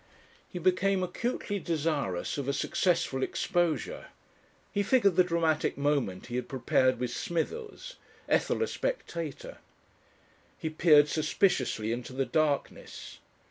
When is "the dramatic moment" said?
5.15-6.25